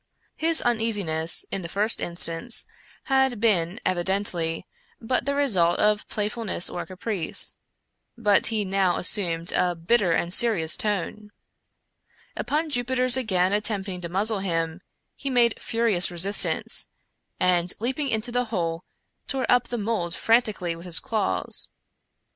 [0.35, 2.65] His un easiness, in the first instance,
[3.03, 4.65] had been, evidently,
[4.99, 7.55] but the result of playfulness or caprice,
[8.17, 11.29] but he now assumed a bit ter and serious tone.
[12.35, 14.81] Upon Jupiter's again attempting to muzzle him,
[15.15, 16.89] he made furious resistance,
[17.39, 18.83] and, leaping into the hole,
[19.27, 21.69] tore up the mold frantically with his claws.